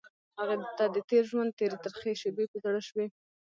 [0.39, 3.05] هغې ته د تېر ژوند تېرې ترخې شېبې په زړه شوې.